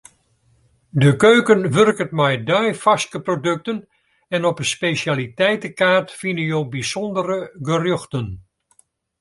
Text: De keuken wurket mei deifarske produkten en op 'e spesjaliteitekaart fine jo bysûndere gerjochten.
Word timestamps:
De 1.01 1.09
keuken 1.23 1.61
wurket 1.75 2.11
mei 2.21 2.33
deifarske 2.49 3.19
produkten 3.27 3.77
en 4.37 4.47
op 4.51 4.55
'e 4.59 4.65
spesjaliteitekaart 4.73 6.09
fine 6.19 6.43
jo 6.51 6.59
bysûndere 6.73 7.39
gerjochten. 7.67 8.27